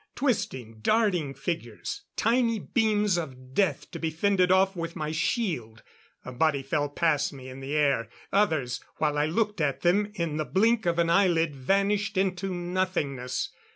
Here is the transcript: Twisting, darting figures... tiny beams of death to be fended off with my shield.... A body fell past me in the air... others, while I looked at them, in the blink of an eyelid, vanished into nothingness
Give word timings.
Twisting, 0.15 0.79
darting 0.81 1.35
figures... 1.35 2.01
tiny 2.15 2.57
beams 2.57 3.17
of 3.17 3.53
death 3.53 3.91
to 3.91 3.99
be 3.99 4.09
fended 4.09 4.51
off 4.51 4.75
with 4.75 4.95
my 4.95 5.11
shield.... 5.11 5.83
A 6.25 6.31
body 6.31 6.63
fell 6.63 6.89
past 6.89 7.31
me 7.31 7.49
in 7.49 7.59
the 7.59 7.75
air... 7.77 8.09
others, 8.33 8.81
while 8.97 9.15
I 9.15 9.27
looked 9.27 9.61
at 9.61 9.81
them, 9.81 10.11
in 10.15 10.37
the 10.37 10.45
blink 10.45 10.87
of 10.87 10.97
an 10.97 11.11
eyelid, 11.11 11.55
vanished 11.55 12.17
into 12.17 12.51
nothingness 12.51 13.49